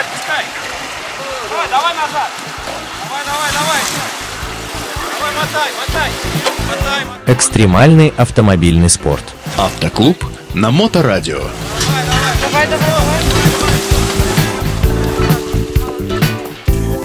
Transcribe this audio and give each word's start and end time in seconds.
отпускай. 0.00 0.44
Давай, 1.50 1.68
давай 1.68 1.94
назад. 1.94 2.30
Давай, 3.04 3.24
давай, 3.24 3.50
давай. 3.52 3.80
Давай, 5.18 5.32
мотай, 5.36 5.70
мотай. 5.78 6.10
Мотай, 6.68 7.04
мотай. 7.04 7.34
Экстремальный 7.34 8.12
автомобильный 8.16 8.88
спорт. 8.88 9.24
Автоклуб 9.58 10.24
на 10.54 10.70
Моторадио. 10.70 11.38
Давай, 11.38 12.66
давай, 12.66 12.66
давай. 12.66 13.00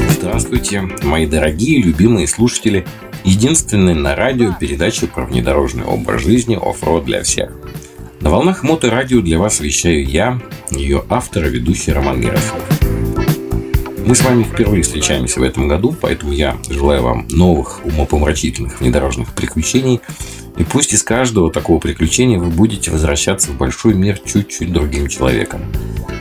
Здравствуйте, 0.09 0.81
мои 1.03 1.27
дорогие 1.27 1.81
любимые 1.81 2.27
слушатели 2.27 2.87
единственной 3.23 3.93
на 3.93 4.15
радио 4.15 4.53
передачи 4.59 5.05
про 5.07 5.25
внедорожный 5.25 5.83
образ 5.83 6.23
жизни 6.23 6.57
оффроуд 6.59 7.05
для 7.05 7.23
всех. 7.23 7.51
На 8.21 8.31
волнах 8.31 8.63
Моторадио 8.63 9.21
для 9.21 9.37
вас 9.37 9.59
вещаю 9.59 10.03
я, 10.03 10.41
ее 10.71 11.03
автор 11.09 11.45
и 11.45 11.49
ведущий 11.49 11.91
Роман 11.91 12.21
Герасимов. 12.21 12.74
Мы 14.05 14.13
с 14.13 14.21
вами 14.21 14.43
впервые 14.43 14.83
встречаемся 14.83 15.39
в 15.39 15.43
этом 15.43 15.67
году, 15.67 15.95
поэтому 15.99 16.31
я 16.31 16.57
желаю 16.69 17.01
вам 17.01 17.27
новых 17.31 17.83
умопомрачительных 17.83 18.79
внедорожных 18.79 19.33
приключений. 19.33 19.99
И 20.57 20.63
пусть 20.63 20.93
из 20.93 21.01
каждого 21.01 21.51
такого 21.51 21.79
приключения 21.79 22.37
вы 22.37 22.51
будете 22.51 22.91
возвращаться 22.91 23.49
в 23.49 23.57
большой 23.57 23.95
мир 23.95 24.19
чуть-чуть 24.23 24.71
другим 24.71 25.07
человеком. 25.07 25.61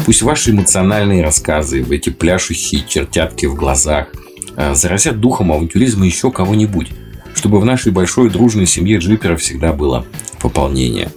Пусть 0.07 0.23
ваши 0.23 0.53
эмоциональные 0.53 1.23
рассказы, 1.23 1.85
эти 1.91 2.09
пляшущие 2.09 2.87
чертятки 2.89 3.45
в 3.45 3.55
глазах 3.55 4.09
э, 4.57 4.75
заразят 4.75 5.21
духом 5.21 5.53
авантюризма 5.53 6.07
еще 6.07 6.31
кого-нибудь, 6.31 6.91
чтобы 7.35 7.61
в 7.61 7.67
нашей 7.67 7.93
большой 7.93 8.31
дружной 8.31 8.65
семье 8.65 8.97
джиперов 8.97 9.43
всегда 9.43 9.75
было 9.75 10.07
пополнение. 10.41 11.11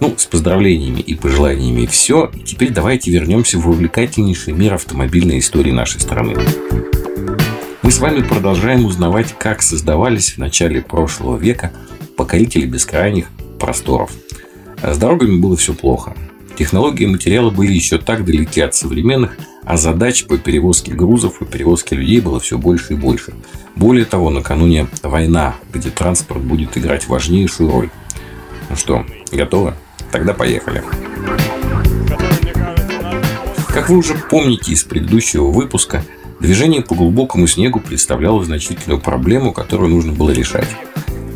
Ну, 0.00 0.14
с 0.16 0.26
поздравлениями 0.26 1.00
и 1.00 1.14
пожеланиями 1.14 1.86
все. 1.86 2.30
И 2.34 2.40
теперь 2.40 2.70
давайте 2.70 3.10
вернемся 3.10 3.58
в 3.58 3.68
увлекательнейший 3.68 4.52
мир 4.52 4.74
автомобильной 4.74 5.40
истории 5.40 5.72
нашей 5.72 6.00
страны. 6.00 6.36
Мы 7.82 7.90
с 7.90 7.98
вами 7.98 8.22
продолжаем 8.22 8.84
узнавать, 8.84 9.34
как 9.38 9.62
создавались 9.62 10.34
в 10.34 10.38
начале 10.38 10.82
прошлого 10.82 11.36
века 11.36 11.72
покорители 12.16 12.66
бескрайних 12.66 13.26
просторов. 13.58 14.12
С 14.82 14.96
дорогами 14.98 15.40
было 15.40 15.56
все 15.56 15.74
плохо. 15.74 16.14
Технологии 16.56 17.04
и 17.04 17.08
материалы 17.08 17.50
были 17.50 17.72
еще 17.72 17.98
так 17.98 18.24
далеки 18.24 18.60
от 18.60 18.74
современных, 18.74 19.36
а 19.64 19.76
задач 19.76 20.24
по 20.24 20.38
перевозке 20.38 20.92
грузов 20.92 21.40
и 21.40 21.44
перевозке 21.44 21.96
людей 21.96 22.20
было 22.20 22.40
все 22.40 22.58
больше 22.58 22.94
и 22.94 22.96
больше. 22.96 23.34
Более 23.76 24.04
того, 24.04 24.30
накануне 24.30 24.86
война, 25.02 25.56
где 25.72 25.90
транспорт 25.90 26.42
будет 26.42 26.76
играть 26.76 27.06
важнейшую 27.06 27.70
роль. 27.70 27.90
Ну 28.70 28.76
что, 28.76 29.06
готовы? 29.32 29.74
Тогда 30.10 30.34
поехали. 30.34 30.82
Как 33.68 33.90
вы 33.90 33.98
уже 33.98 34.14
помните 34.14 34.72
из 34.72 34.82
предыдущего 34.84 35.50
выпуска, 35.50 36.04
движение 36.40 36.82
по 36.82 36.94
глубокому 36.94 37.46
снегу 37.46 37.80
представляло 37.80 38.44
значительную 38.44 39.00
проблему, 39.00 39.52
которую 39.52 39.90
нужно 39.90 40.12
было 40.12 40.30
решать. 40.30 40.68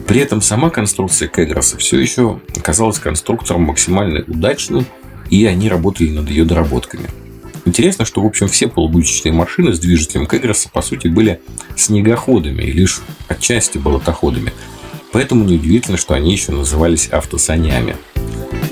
При 0.07 0.21
этом 0.21 0.43
сама 0.43 0.71
конструкция 0.71 1.29
Кегроса 1.29 1.79
все 1.79 2.01
еще 2.01 2.41
оказалась 2.57 2.99
конструктором 2.99 3.63
максимально 3.63 4.25
удачной, 4.27 4.85
и 5.31 5.47
они 5.47 5.69
работали 5.69 6.11
над 6.11 6.29
ее 6.29 6.45
доработками. 6.45 7.09
Интересно, 7.65 8.05
что, 8.05 8.21
в 8.21 8.27
общем, 8.27 8.49
все 8.49 8.67
полугусечные 8.67 9.33
машины 9.33 9.73
с 9.73 9.79
движителем 9.79 10.27
Кегроса, 10.27 10.69
по 10.69 10.83
сути, 10.83 11.07
были 11.07 11.41
снегоходами 11.77 12.63
и 12.65 12.73
лишь 12.73 13.01
отчасти 13.29 13.79
болотоходами. 13.79 14.53
Поэтому 15.13 15.45
неудивительно, 15.45 15.97
что 15.97 16.15
они 16.15 16.33
еще 16.33 16.53
назывались 16.53 17.09
автосанями. 17.09 17.97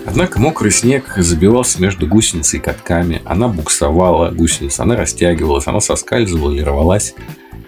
Однако 0.06 0.40
мокрый 0.40 0.70
снег 0.70 1.14
забивался 1.16 1.80
между 1.80 2.06
гусеницей 2.06 2.58
и 2.58 2.62
катками, 2.62 3.22
она 3.24 3.48
буксовала 3.48 4.30
гусеница, 4.30 4.82
она 4.82 4.96
растягивалась, 4.96 5.66
она 5.66 5.80
соскальзывала 5.80 6.52
или 6.52 6.62
рвалась. 6.62 7.14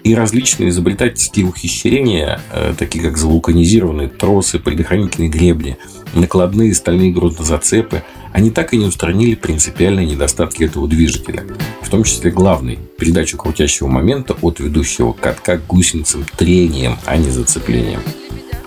И 0.02 0.16
различные 0.16 0.70
изобретательские 0.70 1.46
ухищрения, 1.46 2.40
э, 2.52 2.74
такие 2.76 3.04
как 3.04 3.16
завулканизированные 3.16 4.08
тросы, 4.08 4.58
предохранительные 4.58 5.30
гребни, 5.30 5.76
накладные 6.12 6.74
стальные 6.74 7.12
грунтозацепы, 7.12 8.02
они 8.32 8.50
так 8.50 8.74
и 8.74 8.78
не 8.78 8.86
устранили 8.86 9.36
принципиальные 9.36 10.06
недостатки 10.06 10.64
этого 10.64 10.88
движителя. 10.88 11.44
В 11.82 11.88
том 11.88 12.02
числе 12.02 12.32
главный– 12.32 12.80
передачу 12.98 13.36
крутящего 13.36 13.86
момента 13.86 14.34
от 14.42 14.58
ведущего 14.58 15.12
катка 15.12 15.58
к 15.58 15.66
гусеницам 15.66 16.24
трением, 16.36 16.98
а 17.06 17.16
не 17.16 17.30
зацеплением. 17.30 18.00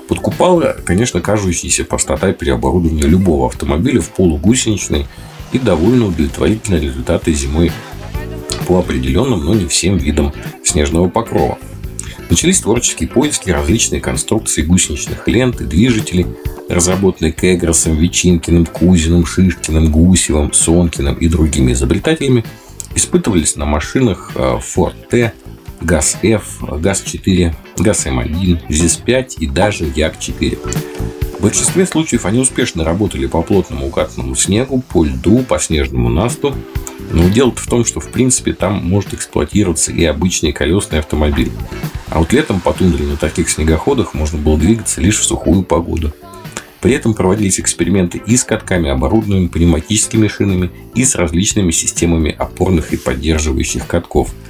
Подкупала, 0.07 0.75
конечно, 0.85 1.21
кажущаяся 1.21 1.83
простота 1.83 2.31
переоборудования 2.31 3.03
любого 3.03 3.47
автомобиля 3.47 4.01
в 4.01 4.09
полугусеничный 4.09 5.07
и 5.51 5.59
довольно 5.59 6.07
удовлетворительные 6.07 6.81
результаты 6.81 7.33
зимой 7.33 7.71
по 8.67 8.79
определенным, 8.79 9.45
но 9.45 9.53
не 9.55 9.67
всем 9.67 9.97
видам 9.97 10.33
снежного 10.63 11.09
покрова. 11.09 11.57
Начались 12.29 12.59
творческие 12.59 13.07
поиски 13.07 13.49
различные 13.51 14.01
конструкции 14.01 14.63
гусеничных 14.63 15.27
лент 15.27 15.61
и 15.61 15.65
движителей, 15.65 16.25
разработанные 16.69 17.31
Кегрессом, 17.31 17.95
Ветчинкиным, 17.97 18.65
Кузиным, 18.65 19.25
Шишкиным, 19.25 19.91
Гусевым, 19.91 20.51
Сонкиным 20.51 21.15
и 21.15 21.27
другими 21.27 21.73
изобретателями, 21.73 22.43
испытывались 22.95 23.55
на 23.55 23.65
машинах 23.65 24.31
э, 24.35 24.57
Ford 24.59 24.95
T, 25.09 25.33
ГАЗ-F, 25.81 26.61
ГАЗ-4, 26.61 27.53
ГАЗ-М1, 27.77 28.59
ЗИС-5 28.69 29.35
и 29.39 29.47
даже 29.47 29.85
ЯГ-4. 29.95 30.57
В 31.37 31.41
большинстве 31.41 31.85
случаев 31.85 32.25
они 32.25 32.39
успешно 32.39 32.83
работали 32.83 33.27
по 33.27 33.41
плотному 33.41 33.87
укатанному 33.87 34.35
снегу, 34.35 34.81
по 34.81 35.03
льду, 35.03 35.39
по 35.39 35.59
снежному 35.59 36.09
насту. 36.09 36.55
Но 37.11 37.29
дело-то 37.29 37.61
в 37.61 37.67
том, 37.67 37.85
что 37.85 37.99
в 37.99 38.09
принципе 38.09 38.53
там 38.53 38.83
может 38.83 39.13
эксплуатироваться 39.13 39.91
и 39.91 40.03
обычный 40.05 40.53
колесный 40.53 40.99
автомобиль. 40.99 41.51
А 42.09 42.19
вот 42.19 42.33
летом 42.33 42.61
по 42.61 42.73
тундре 42.73 43.05
на 43.05 43.17
таких 43.17 43.49
снегоходах 43.49 44.13
можно 44.13 44.39
было 44.39 44.57
двигаться 44.57 45.01
лишь 45.01 45.19
в 45.19 45.23
сухую 45.23 45.63
погоду. 45.63 46.13
При 46.81 46.93
этом 46.93 47.13
проводились 47.13 47.59
эксперименты 47.59 48.21
и 48.25 48.37
с 48.37 48.43
катками, 48.43 48.89
оборудованными 48.89 49.47
пневматическими 49.47 50.27
шинами, 50.27 50.71
и 50.93 51.03
с 51.03 51.15
различными 51.15 51.71
системами 51.71 52.33
опорных 52.37 52.93
и 52.93 52.97
поддерживающих 52.97 53.85
катков– 53.85 54.33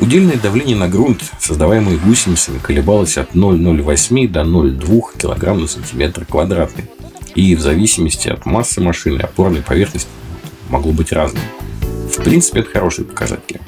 Удельное 0.00 0.36
давление 0.36 0.76
на 0.76 0.88
грунт, 0.88 1.24
создаваемое 1.40 1.96
гусеницами, 1.98 2.58
колебалось 2.58 3.18
от 3.18 3.34
0,08 3.34 4.28
до 4.28 4.40
0,2 4.42 5.02
кг 5.18 5.54
на 5.54 5.66
сантиметр 5.66 6.24
квадратный. 6.24 6.84
И 7.34 7.56
в 7.56 7.60
зависимости 7.60 8.28
от 8.28 8.46
массы 8.46 8.80
машины 8.80 9.20
опорной 9.20 9.60
поверхности 9.60 10.08
могло 10.68 10.92
быть 10.92 11.12
разным. 11.12 11.42
В 12.12 12.22
принципе, 12.22 12.60
это 12.60 12.70
хорошие 12.70 13.06
показатели. 13.06 13.60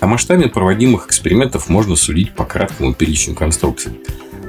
О 0.00 0.06
масштабе 0.06 0.48
проводимых 0.48 1.06
экспериментов 1.06 1.68
можно 1.68 1.94
судить 1.94 2.34
по 2.34 2.44
краткому 2.44 2.92
перечню 2.92 3.34
конструкций. 3.34 3.92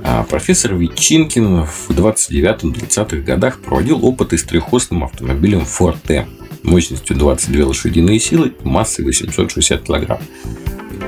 А 0.04 0.24
профессор 0.24 0.74
Ветчинкин 0.76 1.66
в 1.66 1.90
29-30-х 1.90 3.18
годах 3.18 3.60
проводил 3.60 4.04
опыты 4.04 4.38
с 4.38 4.44
трехосным 4.44 5.04
автомобилем 5.04 5.62
Ford 5.62 5.98
T 6.06 6.28
мощностью 6.64 7.16
22 7.16 7.68
лошадиные 7.68 8.20
силы 8.20 8.54
и 8.64 8.68
массой 8.68 9.06
860 9.06 9.84
кг. 9.84 10.20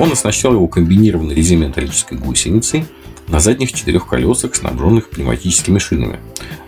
Он 0.01 0.12
оснащал 0.12 0.53
его 0.53 0.67
комбинированной 0.67 1.35
резинометаллической 1.35 2.17
гусеницей 2.17 2.85
на 3.28 3.39
задних 3.39 3.72
четырех 3.72 4.07
колесах, 4.07 4.56
снабженных 4.56 5.12
пневматическими 5.12 5.78
шинами. 5.78 6.19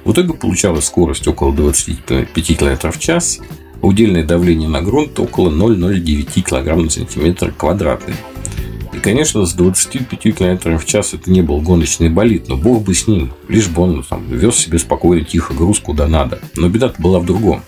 В 0.06 0.12
итоге 0.12 0.36
получалась 0.36 0.86
скорость 0.86 1.28
около 1.28 1.52
25 1.52 2.32
км 2.32 2.92
в 2.92 3.00
час, 3.00 3.40
а 3.82 3.88
удельное 3.88 4.24
давление 4.24 4.70
на 4.70 4.84
грунт 4.84 5.20
около 5.20 5.50
0,09 5.50 6.44
кг 6.44 6.76
на 6.76 6.90
сантиметр 6.92 7.52
квадратный. 7.52 8.14
И, 8.94 9.00
конечно, 9.00 9.48
с 9.48 9.54
25 9.54 10.20
км 10.36 10.78
в 10.78 10.86
час 10.86 11.16
это 11.16 11.32
не 11.32 11.42
был 11.42 11.60
гоночный 11.60 12.10
болид, 12.10 12.48
но 12.50 12.56
бог 12.56 12.84
бы 12.84 12.94
с 12.94 13.08
ним, 13.08 13.34
лишь 13.48 13.68
бы 13.68 13.82
он 13.82 14.04
там, 14.08 14.28
вез 14.30 14.58
себе 14.58 14.78
спокойно, 14.78 15.26
тихо 15.26 15.56
груз 15.56 15.80
куда 15.80 16.08
надо. 16.08 16.40
Но 16.56 16.70
беда 16.70 16.94
была 17.00 17.18
в 17.18 17.26
другом. 17.26 17.64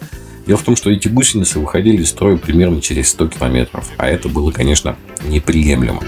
Дело 0.46 0.58
в 0.58 0.64
том, 0.64 0.76
что 0.76 0.92
эти 0.92 1.08
гусеницы 1.08 1.60
выходили 1.60 2.04
из 2.04 2.10
строя 2.10 2.38
примерно 2.38 2.82
через 2.82 3.10
100 3.10 3.30
километров, 3.30 3.90
а 3.98 4.08
это 4.08 4.30
было, 4.30 4.52
конечно, 4.52 4.96
неприемлемо. 5.28 6.02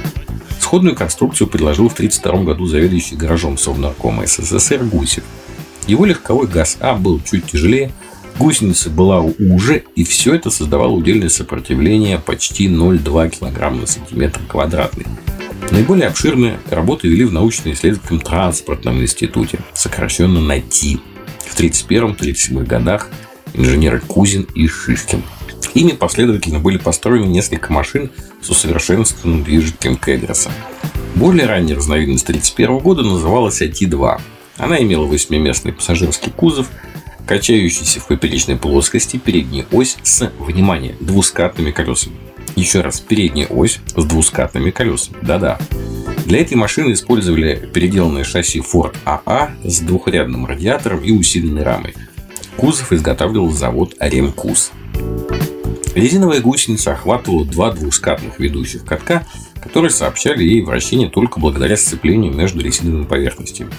Сходную 0.59 0.95
конструкцию 0.95 1.47
предложил 1.47 1.89
в 1.89 1.93
1932 1.93 2.43
году 2.53 2.65
заведующий 2.65 3.15
гаражом 3.15 3.57
Совнаркома 3.57 4.27
СССР 4.27 4.83
Гусев. 4.83 5.23
Его 5.87 6.05
легковой 6.05 6.47
ГАЗ-А 6.47 6.93
был 6.93 7.21
чуть 7.23 7.45
тяжелее, 7.45 7.91
гусеница 8.37 8.89
была 8.89 9.21
уже, 9.21 9.83
и 9.95 10.03
все 10.03 10.35
это 10.35 10.51
создавало 10.51 10.91
удельное 10.91 11.29
сопротивление 11.29 12.19
почти 12.19 12.67
0,2 12.67 13.29
кг 13.29 13.69
на 13.71 13.87
сантиметр 13.87 14.41
квадратный. 14.47 15.05
Наиболее 15.71 16.07
обширные 16.07 16.59
работы 16.69 17.07
вели 17.07 17.25
в 17.25 17.33
научно-исследовательском 17.33 18.19
транспортном 18.19 19.01
институте, 19.01 19.59
сокращенно 19.73 20.41
НАТИ. 20.41 20.99
В 21.39 21.59
1931-1937 21.59 22.63
годах 22.65 23.09
инженеры 23.57 23.99
Кузин 23.99 24.47
и 24.55 24.67
Шишкин. 24.67 25.23
Ими 25.73 25.91
последовательно 25.91 26.59
были 26.59 26.77
построены 26.77 27.25
несколько 27.25 27.73
машин 27.73 28.09
с 28.41 28.49
усовершенствованным 28.49 29.43
движителем 29.43 29.97
Кегроса. 29.97 30.49
Более 31.15 31.45
ранняя 31.45 31.75
разновидность 31.75 32.23
1931 32.23 32.79
года 32.79 33.03
называлась 33.03 33.61
АТ-2. 33.61 34.21
Она 34.57 34.81
имела 34.81 35.05
восьмиместный 35.05 35.73
пассажирский 35.73 36.31
кузов, 36.31 36.67
качающийся 37.27 37.99
в 37.99 38.07
поперечной 38.07 38.55
плоскости 38.55 39.17
переднюю 39.17 39.65
ось 39.71 39.97
с, 40.01 40.31
внимание, 40.39 40.95
двускатными 40.99 41.71
колесами. 41.71 42.15
Еще 42.55 42.81
раз, 42.81 42.99
передняя 42.99 43.47
ось 43.47 43.79
с 43.95 44.03
двускатными 44.03 44.71
колесами. 44.71 45.17
Да-да. 45.21 45.59
Для 46.25 46.41
этой 46.41 46.55
машины 46.55 46.93
использовали 46.93 47.69
переделанное 47.73 48.23
шасси 48.23 48.59
Ford 48.59 48.95
AA 49.05 49.51
с 49.63 49.79
двухрядным 49.79 50.45
радиатором 50.45 51.01
и 51.03 51.11
усиленной 51.11 51.63
рамой. 51.63 51.93
Кузов 52.57 52.91
изготавливал 52.91 53.51
завод 53.51 53.95
Ремкуз. 53.99 54.71
Резиновая 55.93 56.41
гусеница 56.41 56.93
охватывала 56.93 57.45
два 57.45 57.71
двускатных 57.71 58.39
ведущих 58.39 58.83
катка, 58.83 59.25
которые 59.61 59.91
сообщали 59.91 60.43
ей 60.43 60.63
вращение 60.63 61.09
только 61.09 61.39
благодаря 61.39 61.77
сцеплению 61.77 62.33
между 62.33 62.61
резиновыми 62.61 63.05
поверхностями. 63.05 63.71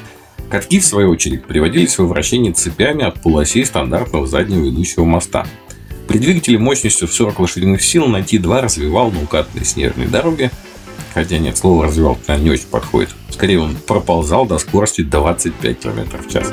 Катки, 0.49 0.79
в 0.79 0.85
свою 0.85 1.11
очередь, 1.11 1.45
приводились 1.45 1.99
во 1.99 2.07
вращение 2.07 2.53
цепями 2.53 3.05
от 3.05 3.21
полосей 3.21 3.65
стандартного 3.67 4.27
заднего 4.27 4.65
ведущего 4.65 5.05
моста. 5.05 5.47
При 6.07 6.19
двигателе 6.19 6.59
мощностью 6.59 7.07
в 7.07 7.13
40 7.13 7.39
лошадиных 7.39 7.83
сил 7.83 8.07
на 8.07 8.19
Т2 8.21 8.63
развивал 8.63 9.11
на 9.11 9.23
укатанной 9.23 9.65
снежной 9.65 10.07
дороге, 10.07 10.51
хотя 11.13 11.39
нет, 11.39 11.59
слово 11.59 11.87
развивал 11.87 12.17
не 12.39 12.51
очень 12.51 12.67
подходит. 12.67 13.11
Скорее, 13.31 13.61
он 13.61 13.77
проползал 13.77 14.47
до 14.47 14.59
скорости 14.59 15.03
25 15.03 15.79
км 15.81 16.19
в 16.23 16.33
час 16.33 16.49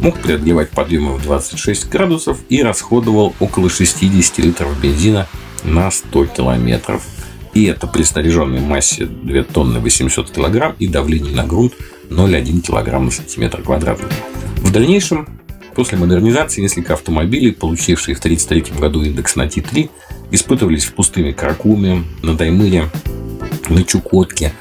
мог 0.00 0.18
преодолевать 0.18 0.70
подъемы 0.70 1.16
в 1.16 1.22
26 1.22 1.88
градусов 1.88 2.38
и 2.48 2.62
расходовал 2.62 3.34
около 3.38 3.68
60 3.68 4.38
литров 4.38 4.80
бензина 4.80 5.28
на 5.62 5.90
100 5.90 6.26
километров. 6.26 7.02
И 7.52 7.64
это 7.64 7.86
при 7.86 8.02
снаряженной 8.02 8.60
массе 8.60 9.06
2 9.06 9.42
тонны 9.44 9.80
800 9.80 10.30
килограмм 10.30 10.74
и 10.78 10.86
давлении 10.86 11.34
на 11.34 11.44
грунт 11.44 11.74
0,1 12.08 12.60
килограмм 12.60 13.06
на 13.06 13.10
сантиметр 13.10 13.62
квадратный. 13.62 14.08
В 14.56 14.72
дальнейшем, 14.72 15.28
после 15.74 15.98
модернизации, 15.98 16.60
несколько 16.60 16.94
автомобилей, 16.94 17.52
получившие 17.52 18.14
в 18.14 18.18
1933 18.18 18.80
году 18.80 19.02
индекс 19.02 19.36
на 19.36 19.46
Т3, 19.46 19.90
испытывались 20.30 20.84
в 20.84 20.94
пустыми 20.94 21.32
Каракуме, 21.32 22.04
на 22.22 22.36
Таймыре, 22.36 22.88
на 23.68 23.84
Чукотке. 23.84 24.52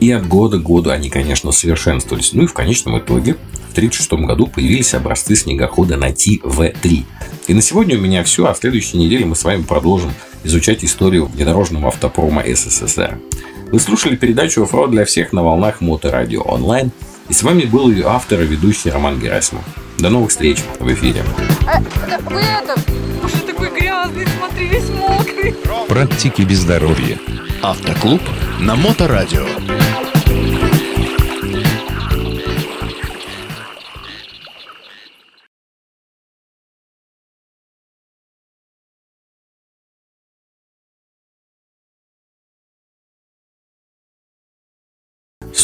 И 0.00 0.10
от 0.10 0.26
года 0.26 0.58
к 0.58 0.62
году 0.62 0.90
они, 0.90 1.08
конечно, 1.08 1.50
совершенствовались. 1.50 2.32
Ну 2.32 2.42
и 2.42 2.46
в 2.46 2.52
конечном 2.52 2.98
итоге 2.98 3.36
1936 3.74 4.26
году 4.26 4.46
появились 4.46 4.94
образцы 4.94 5.34
снегохода 5.34 5.96
на 5.96 6.12
ТВ-3. 6.12 7.04
И 7.48 7.54
на 7.54 7.60
сегодня 7.60 7.98
у 7.98 8.00
меня 8.00 8.22
все, 8.22 8.46
а 8.46 8.54
в 8.54 8.58
следующей 8.58 8.98
неделе 8.98 9.24
мы 9.24 9.34
с 9.34 9.42
вами 9.42 9.62
продолжим 9.62 10.12
изучать 10.44 10.84
историю 10.84 11.26
внедорожного 11.26 11.88
автопрома 11.88 12.44
СССР. 12.46 13.18
Вы 13.72 13.80
слушали 13.80 14.14
передачу 14.14 14.62
«Оффроуд 14.62 14.92
для 14.92 15.04
всех» 15.04 15.32
на 15.32 15.42
волнах 15.42 15.80
Моторадио 15.80 16.42
онлайн. 16.42 16.92
И 17.28 17.32
с 17.32 17.42
вами 17.42 17.64
был 17.64 17.90
ее 17.90 18.06
автор 18.06 18.42
и 18.42 18.46
ведущий 18.46 18.90
Роман 18.90 19.18
Герасимов. 19.18 19.64
До 19.98 20.10
новых 20.10 20.30
встреч 20.30 20.58
в 20.78 20.92
эфире. 20.92 21.24
А, 21.66 21.80
вы 22.30 22.40
это, 22.40 22.78
уже 23.24 23.36
такой 23.38 23.70
грязный, 23.70 24.26
смотри, 24.38 24.68
весь 24.68 24.90
мокрый. 24.90 25.54
Практики 25.88 26.42
без 26.42 26.58
здоровья. 26.58 27.18
Автоклуб 27.62 28.20
на 28.60 28.76
Моторадио. 28.76 29.46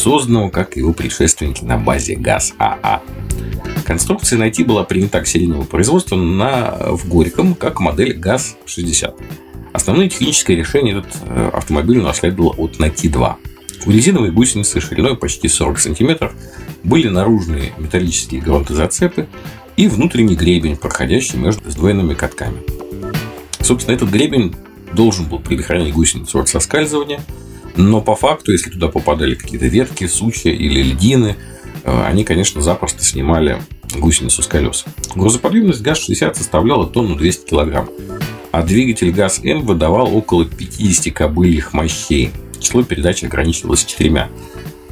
Созданного, 0.01 0.49
как 0.49 0.77
его 0.77 0.93
предшественники, 0.93 1.63
на 1.63 1.77
базе 1.77 2.15
ГАЗ-АА. 2.15 3.01
Конструкция 3.85 4.39
найти 4.39 4.63
была 4.63 4.83
принята 4.83 5.21
к 5.21 5.27
серийному 5.27 5.63
производству 5.63 6.15
на, 6.15 6.75
в 6.91 7.07
Горьком 7.07 7.53
как 7.53 7.79
модель 7.79 8.13
ГАЗ-60. 8.13 9.13
Основное 9.73 10.09
техническое 10.09 10.55
решение 10.55 10.97
этот 10.97 11.15
э, 11.23 11.49
автомобиль 11.53 11.99
унаследовал 11.99 12.55
от 12.57 12.79
НАТИ-2. 12.79 13.35
У 13.85 13.91
резиновой 13.91 14.31
гусеницы 14.31 14.81
шириной 14.81 15.15
почти 15.15 15.47
40 15.47 15.79
см 15.79 16.31
были 16.83 17.07
наружные 17.07 17.73
металлические 17.77 18.41
грунтозацепы 18.41 19.27
и 19.77 19.87
внутренний 19.87 20.35
гребень, 20.35 20.77
проходящий 20.77 21.37
между 21.37 21.69
сдвоенными 21.69 22.15
катками. 22.15 22.57
Собственно, 23.59 23.95
этот 23.95 24.09
гребень 24.09 24.55
должен 24.93 25.25
был 25.25 25.39
предохранять 25.39 25.93
гусеницу 25.93 26.39
от 26.39 26.49
соскальзывания– 26.49 27.21
но 27.75 28.01
по 28.01 28.15
факту, 28.15 28.51
если 28.51 28.69
туда 28.69 28.87
попадали 28.87 29.35
какие-то 29.35 29.67
ветки, 29.67 30.07
сучья 30.07 30.51
или 30.51 30.81
льдины, 30.81 31.37
э, 31.83 32.03
они, 32.05 32.23
конечно, 32.23 32.61
запросто 32.61 33.03
снимали 33.03 33.61
гусеницу 33.97 34.41
с 34.41 34.47
колес. 34.47 34.85
Грузоподъемность 35.15 35.81
ГАЗ-60 35.81 36.35
составляла 36.35 36.87
тонну 36.87 37.15
200 37.15 37.49
килограмм, 37.49 37.89
а 38.51 38.63
двигатель 38.63 39.11
ГАЗ-М 39.11 39.61
выдавал 39.61 40.15
около 40.15 40.45
50 40.45 41.13
кобыльих 41.13 41.73
мощей. 41.73 42.31
Число 42.59 42.83
передач 42.83 43.23
ограничивалось 43.23 43.85
четырьмя. 43.85 44.29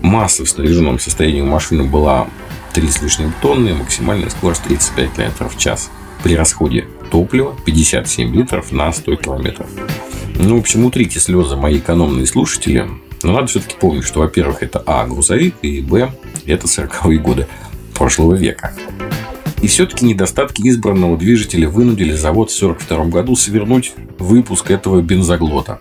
Масса 0.01 0.45
в 0.45 0.49
снаряженном 0.49 0.99
состоянии 0.99 1.41
у 1.41 1.45
машины 1.45 1.83
была 1.83 2.27
3 2.73 2.87
с 2.87 3.01
лишним 3.01 3.33
тонны, 3.41 3.73
максимальная 3.73 4.29
скорость 4.29 4.63
35 4.63 5.13
км 5.13 5.49
в 5.49 5.57
час. 5.57 5.89
При 6.23 6.35
расходе 6.35 6.87
топлива 7.11 7.55
57 7.65 8.33
литров 8.35 8.71
на 8.71 8.91
100 8.91 9.15
километров. 9.17 9.67
Ну, 10.41 10.55
в 10.55 10.59
общем, 10.59 10.85
утрите 10.85 11.19
слезы 11.19 11.57
мои 11.57 11.79
экономные 11.79 12.25
слушатели. 12.25 12.87
Но 13.23 13.33
надо 13.33 13.47
все-таки 13.47 13.75
помнить, 13.77 14.05
что, 14.05 14.19
во-первых, 14.21 14.63
это 14.63 14.81
А, 14.85 15.05
грузовик, 15.05 15.55
и 15.61 15.81
Б, 15.81 16.13
это 16.45 16.65
40-е 16.65 17.19
годы 17.19 17.45
прошлого 17.93 18.35
века. 18.35 18.73
И 19.61 19.67
все-таки 19.67 20.05
недостатки 20.05 20.61
избранного 20.61 21.17
движителя 21.17 21.67
вынудили 21.67 22.13
завод 22.13 22.51
в 22.51 22.55
1942 22.55 23.05
году 23.11 23.35
свернуть 23.35 23.91
выпуск 24.17 24.71
этого 24.71 25.01
бензоглота. 25.01 25.79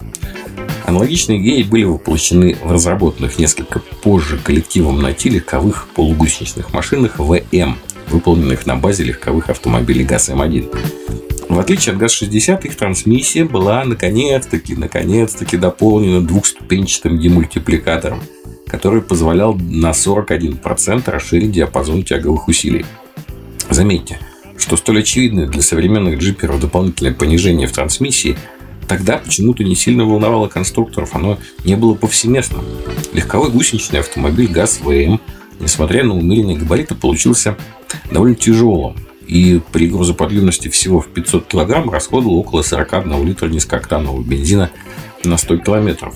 Аналогичные 0.85 1.41
идеи 1.41 1.63
были 1.63 1.85
воплощены 1.85 2.57
в 2.61 2.73
разработанных 2.73 3.39
несколько 3.39 3.79
позже 3.79 4.41
коллективом 4.43 5.01
НАТИ 5.01 5.29
легковых 5.29 5.87
полугусеничных 5.95 6.73
машинах 6.73 7.21
ВМ, 7.21 7.77
выполненных 8.09 8.67
на 8.67 8.75
базе 8.75 9.05
легковых 9.05 9.51
автомобилей 9.51 10.05
ГАЗ-М1. 10.05 11.18
В 11.49 11.59
отличие 11.59 11.95
от 11.95 11.99
ГАЗ-60, 11.99 12.67
их 12.67 12.77
трансмиссия 12.77 13.45
была 13.47 13.83
наконец-таки, 13.85 14.75
наконец-таки 14.75 15.57
дополнена 15.57 16.21
двухступенчатым 16.21 17.19
демультипликатором, 17.19 18.21
который 18.67 19.01
позволял 19.01 19.55
на 19.55 19.93
41% 19.93 21.11
расширить 21.11 21.53
диапазон 21.53 22.03
тяговых 22.03 22.49
усилий. 22.49 22.85
Заметьте, 23.71 24.19
что 24.59 24.77
столь 24.77 25.01
очевидное 25.01 25.47
для 25.47 25.63
современных 25.63 26.19
джиперов 26.19 26.61
дополнительное 26.61 27.15
понижение 27.15 27.67
в 27.67 27.73
трансмиссии 27.73 28.37
тогда 28.87 29.17
почему-то 29.17 29.65
не 29.65 29.75
сильно 29.75 30.05
волновало 30.05 30.49
конструкторов, 30.49 31.15
оно 31.15 31.39
не 31.65 31.77
было 31.77 31.95
повсеместным. 31.95 32.63
Легковой 33.15 33.51
гусеничный 33.51 34.01
автомобиль 34.01 34.49
ГАЗ-ВМ, 34.49 35.19
несмотря 35.61 36.05
на 36.05 36.15
умеренные 36.15 36.59
габариты, 36.59 36.95
получился 36.95 37.57
довольно 38.11 38.37
тяжелым 38.37 38.97
и 39.29 39.61
при 39.73 39.89
грузоподъемности 39.89 40.69
всего 40.69 41.01
в 41.01 41.09
500 41.09 41.47
кг 41.47 41.93
расходовал 41.93 42.39
около 42.39 42.63
41 42.63 43.27
литра 43.27 43.47
низкооктанового 43.47 44.23
бензина 44.23 44.71
на 45.23 45.37
100 45.37 45.59
километров. 45.59 46.15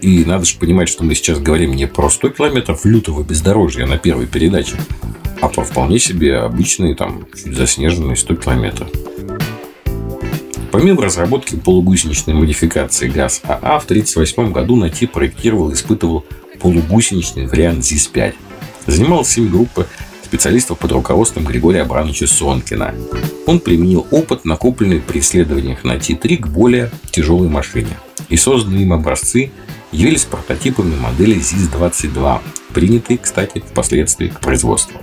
И 0.00 0.24
надо 0.24 0.44
же 0.44 0.56
понимать, 0.58 0.88
что 0.88 1.04
мы 1.04 1.14
сейчас 1.14 1.38
говорим 1.38 1.72
не 1.72 1.86
про 1.86 2.08
100 2.08 2.30
километров 2.30 2.84
лютого 2.84 3.22
бездорожья 3.22 3.86
на 3.86 3.98
первой 3.98 4.26
передаче, 4.26 4.76
а 5.40 5.48
про 5.48 5.62
вполне 5.62 5.98
себе 5.98 6.38
обычные, 6.38 6.94
там, 6.94 7.26
чуть 7.34 7.54
заснеженные 7.54 8.16
100 8.16 8.36
километров. 8.36 8.88
Помимо 10.72 11.02
разработки 11.02 11.54
полугусеничной 11.54 12.34
модификации 12.34 13.08
ГАЗ 13.08 13.42
АА, 13.44 13.78
в 13.78 13.84
1938 13.84 14.52
году 14.52 14.76
НАТИ 14.76 15.06
проектировал 15.06 15.70
и 15.70 15.74
испытывал 15.74 16.24
полугусеничный 16.58 17.46
вариант 17.46 17.84
ЗИС-5. 17.84 18.34
Занималась 18.86 19.36
им 19.38 19.50
группа 19.50 19.86
специалистов 20.34 20.80
под 20.80 20.90
руководством 20.90 21.44
Григория 21.44 21.82
Абрановича 21.82 22.26
Сонкина. 22.26 22.92
Он 23.46 23.60
применил 23.60 24.04
опыт, 24.10 24.44
накопленный 24.44 25.00
при 25.00 25.20
исследованиях 25.20 25.84
на 25.84 25.96
Т-3 25.96 26.38
к 26.38 26.48
более 26.48 26.90
тяжелой 27.12 27.48
машине. 27.48 27.96
И 28.30 28.36
созданные 28.36 28.82
им 28.82 28.92
образцы 28.92 29.52
явились 29.92 30.24
прототипами 30.24 30.96
модели 30.96 31.38
ЗИС-22, 31.38 32.40
принятой, 32.74 33.18
кстати, 33.18 33.62
впоследствии 33.64 34.26
к 34.26 34.40
производству. 34.40 35.00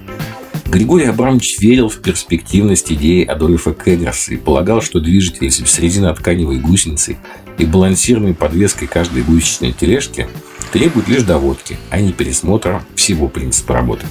Григорий 0.65 1.05
Абрамович 1.05 1.59
верил 1.59 1.87
в 1.87 1.99
перспективность 2.01 2.91
идеи 2.91 3.23
Адольфа 3.23 3.73
Кегерса 3.73 4.33
и 4.33 4.37
полагал, 4.37 4.81
что 4.81 4.99
движитель 4.99 5.49
с 5.49 5.79
резинотканевой 5.79 6.59
гусеницей 6.59 7.15
и 7.57 7.63
балансированной 7.63 8.33
подвеской 8.33 8.89
каждой 8.89 9.23
гусеничной 9.23 9.71
тележки 9.71 10.27
требует 10.73 11.07
лишь 11.07 11.23
доводки, 11.23 11.77
а 11.89 12.01
не 12.01 12.11
пересмотра 12.11 12.83
всего 12.95 13.29
принципа 13.29 13.75
работы. 13.75 14.05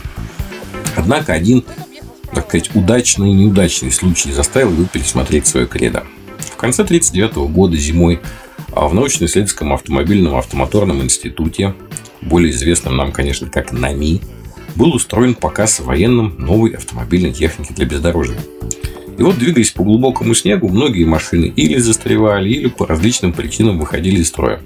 Однако 0.97 1.33
один, 1.33 1.65
так 2.35 2.49
сказать, 2.49 2.75
удачный 2.75 3.31
и 3.31 3.35
неудачный 3.35 3.93
случай 3.93 4.33
заставил 4.33 4.73
его 4.73 4.85
пересмотреть 4.85 5.47
свое 5.47 5.67
кредо. 5.67 6.05
В 6.39 6.57
конце 6.57 6.83
1939 6.83 7.53
года 7.53 7.77
зимой 7.77 8.21
а 8.73 8.89
в 8.89 8.95
научно-исследовательском 8.95 9.73
автомобильном 9.73 10.37
автомоторном 10.37 11.03
институте, 11.03 11.75
более 12.21 12.53
известном 12.53 12.97
нам, 12.97 13.13
конечно, 13.13 13.49
как 13.49 13.73
НАМИ, 13.73 14.21
был 14.77 14.95
устроен 14.95 15.35
показ 15.35 15.81
военным 15.81 16.37
новой 16.39 16.73
автомобильной 16.73 17.33
техники 17.33 17.73
для 17.73 17.87
бездорожья. 17.87 18.39
И 19.19 19.23
вот, 19.23 19.39
двигаясь 19.39 19.73
по 19.73 19.83
глубокому 19.83 20.35
снегу, 20.35 20.69
многие 20.69 21.05
машины 21.05 21.53
или 21.55 21.79
застревали, 21.79 22.49
или 22.49 22.69
по 22.69 22.87
различным 22.87 23.33
причинам 23.33 23.79
выходили 23.79 24.21
из 24.21 24.29
строя. 24.29 24.63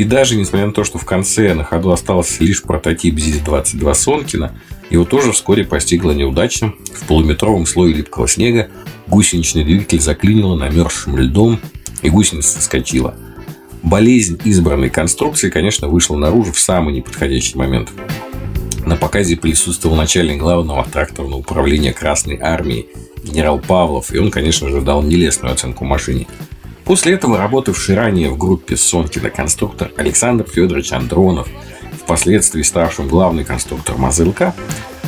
И 0.00 0.04
даже 0.04 0.34
несмотря 0.34 0.66
на 0.66 0.72
то, 0.72 0.82
что 0.82 0.96
в 0.96 1.04
конце 1.04 1.52
на 1.52 1.62
ходу 1.62 1.90
остался 1.92 2.42
лишь 2.42 2.62
прототип 2.62 3.18
ЗИС-22 3.18 3.92
Сонкина, 3.92 4.58
его 4.88 5.04
тоже 5.04 5.30
вскоре 5.32 5.62
постигла 5.62 6.12
неудача. 6.12 6.72
В 6.94 7.06
полуметровом 7.06 7.66
слое 7.66 7.92
липкого 7.92 8.26
снега 8.26 8.70
гусеничный 9.08 9.62
двигатель 9.62 10.00
заклинило 10.00 10.56
намерзшим 10.56 11.18
льдом, 11.18 11.60
и 12.00 12.08
гусеница 12.08 12.48
соскочила. 12.48 13.14
Болезнь 13.82 14.40
избранной 14.42 14.88
конструкции, 14.88 15.50
конечно, 15.50 15.88
вышла 15.88 16.16
наружу 16.16 16.52
в 16.52 16.58
самый 16.58 16.94
неподходящий 16.94 17.58
момент. 17.58 17.90
На 18.86 18.96
показе 18.96 19.36
присутствовал 19.36 19.96
начальник 19.96 20.38
главного 20.38 20.82
тракторного 20.90 21.36
управления 21.36 21.92
Красной 21.92 22.38
Армии 22.40 22.86
генерал 23.22 23.58
Павлов, 23.58 24.14
и 24.14 24.18
он, 24.18 24.30
конечно 24.30 24.70
же, 24.70 24.80
дал 24.80 25.02
нелестную 25.02 25.52
оценку 25.52 25.84
машине. 25.84 26.26
После 26.90 27.12
этого 27.12 27.38
работавший 27.38 27.94
ранее 27.94 28.30
в 28.30 28.36
группе 28.36 28.76
Сонкина 28.76 29.30
конструктор 29.30 29.92
Александр 29.96 30.44
Федорович 30.44 30.90
Андронов, 30.90 31.48
впоследствии 31.92 32.62
ставшим 32.62 33.06
главный 33.06 33.44
конструктор 33.44 33.96
МАЗЛК, 33.96 34.54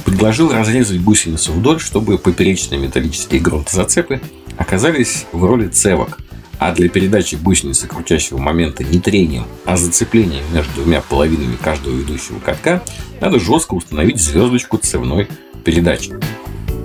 предложил 0.05 0.53
разрезать 0.53 1.03
гусеницу 1.03 1.51
вдоль, 1.51 1.81
чтобы 1.81 2.19
поперечные 2.19 2.79
металлические 2.79 3.41
грунтозацепы 3.41 4.21
оказались 4.57 5.27
в 5.33 5.43
роли 5.43 5.67
цевок, 5.67 6.19
а 6.61 6.73
для 6.73 6.89
передачи 6.89 7.35
гусеницы 7.35 7.89
крутящего 7.89 8.39
момента 8.39 8.85
не 8.85 9.01
трением, 9.01 9.47
а 9.65 9.77
зацеплением 9.77 10.45
между 10.55 10.83
двумя 10.83 11.01
половинами 11.01 11.57
каждого 11.57 11.97
ведущего 11.97 12.39
катка 12.39 12.81
надо 13.21 13.41
жестко 13.41 13.75
установить 13.75 14.21
звездочку 14.21 14.79
цевной 14.79 15.27
передачи. 15.65 16.13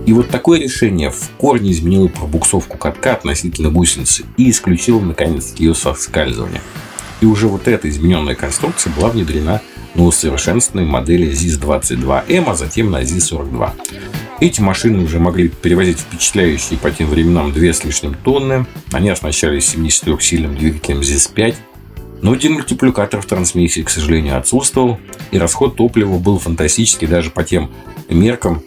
И 0.07 0.13
вот 0.13 0.29
такое 0.29 0.61
решение 0.61 1.11
в 1.11 1.29
корне 1.37 1.69
изменило 1.71 2.07
пробуксовку 2.07 2.77
катка 2.77 3.11
относительно 3.11 3.69
гусеницы 3.69 4.23
и 4.37 4.49
исключило, 4.49 5.01
наконец, 5.01 5.53
ее 5.57 5.75
соскальзывание. 5.75 6.61
И 7.19 7.25
уже 7.25 7.49
вот 7.49 7.67
эта 7.67 7.89
измененная 7.89 8.35
конструкция 8.35 8.93
была 8.93 9.09
внедрена 9.09 9.61
на 9.95 10.05
усовершенствованной 10.05 10.89
модели 10.89 11.29
ZIS-22M, 11.29 12.45
а 12.49 12.55
затем 12.55 12.89
на 12.89 13.01
ZIS-42. 13.01 13.71
Эти 14.39 14.61
машины 14.61 15.03
уже 15.03 15.19
могли 15.19 15.49
перевозить 15.49 15.99
впечатляющие 15.99 16.79
по 16.79 16.89
тем 16.89 17.09
временам 17.09 17.51
две 17.51 17.73
с 17.73 17.83
лишним 17.83 18.13
тонны. 18.13 18.65
Они 18.93 19.09
оснащались 19.09 19.75
73-сильным 19.75 20.57
двигателем 20.57 21.01
ZIS-5. 21.01 21.55
Но 22.21 22.33
демультипликатор 22.35 23.19
в 23.21 23.25
трансмиссии, 23.25 23.81
к 23.81 23.89
сожалению, 23.89 24.37
отсутствовал. 24.37 24.99
И 25.31 25.37
расход 25.37 25.75
топлива 25.75 26.17
был 26.17 26.39
фантастический 26.39 27.07
даже 27.07 27.29
по 27.29 27.43
тем 27.43 27.71
меркам, 28.09 28.63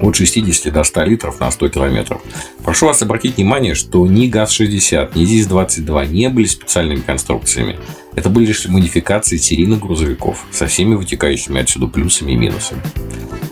от 0.00 0.16
60 0.16 0.72
до 0.72 0.84
100 0.84 1.04
литров 1.04 1.40
на 1.40 1.50
100 1.50 1.68
километров. 1.68 2.22
Прошу 2.64 2.86
вас 2.86 3.02
обратить 3.02 3.36
внимание, 3.36 3.74
что 3.74 4.06
ни 4.06 4.26
ГАЗ-60, 4.26 5.12
ни 5.14 5.24
ЗИС-22 5.24 6.08
не 6.08 6.28
были 6.28 6.46
специальными 6.46 7.00
конструкциями. 7.00 7.78
Это 8.14 8.30
были 8.30 8.46
лишь 8.46 8.66
модификации 8.66 9.36
серийных 9.36 9.80
грузовиков 9.80 10.46
со 10.50 10.66
всеми 10.66 10.94
вытекающими 10.94 11.60
отсюда 11.60 11.86
плюсами 11.86 12.32
и 12.32 12.36
минусами. 12.36 12.82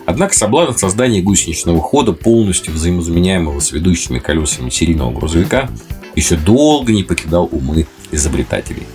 Однако 0.07 0.35
соблазн 0.35 0.77
создания 0.79 1.23
гусеничного 1.23 1.81
хода, 1.81 2.13
полностью 2.13 2.73
взаимозаменяемого 2.73 3.61
с 3.61 3.73
ведущими 3.73 4.19
колесами 4.19 4.71
серийного 4.71 5.13
грузовика, 5.13 5.71
еще 6.15 6.37
долго 6.37 6.93
не 6.93 7.03
покидал 7.03 7.49
умы 7.51 7.87
изобретателей. 8.11 8.87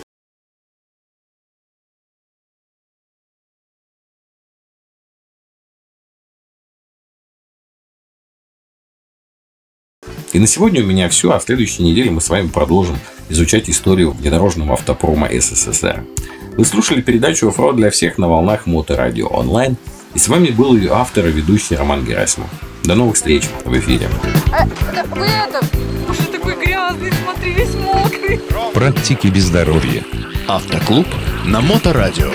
И 10.31 10.38
на 10.38 10.45
сегодня 10.45 10.83
у 10.83 10.86
меня 10.86 11.09
все, 11.09 11.31
а 11.31 11.39
в 11.39 11.43
следующей 11.43 11.81
неделе 11.81 12.12
мы 12.12 12.21
с 12.21 12.29
вами 12.29 12.48
продолжим 12.48 12.98
изучать 13.29 13.69
историю 13.69 14.12
внедорожного 14.12 14.74
автопрома 14.74 15.27
СССР. 15.31 16.03
Вы 16.55 16.65
слушали 16.65 17.01
передачу 17.01 17.48
«Оффроуд 17.48 17.77
для 17.77 17.89
всех» 17.89 18.17
на 18.19 18.27
волнах 18.27 18.67
Моторадио 18.67 19.27
онлайн. 19.27 19.75
И 20.13 20.19
с 20.19 20.27
вами 20.27 20.50
был 20.50 20.75
ее 20.75 20.91
автор 20.93 21.25
и 21.27 21.31
ведущий 21.31 21.75
Роман 21.75 22.05
Герасимов. 22.05 22.50
До 22.83 22.95
новых 22.95 23.15
встреч 23.15 23.43
в 23.65 23.77
эфире. 23.77 24.07
А, 24.51 24.67
да 24.93 25.03
вы 25.15 25.25
это, 25.25 25.65
уже 26.09 26.21
такой 26.24 26.55
грязный, 26.55 27.12
смотри, 27.24 27.53
весь 27.53 27.75
мокрый. 27.75 28.39
Практики 28.74 29.27
без 29.27 29.45
здоровья. 29.45 30.03
Автоклуб 30.48 31.07
на 31.45 31.62
Моторадио. 31.62 32.31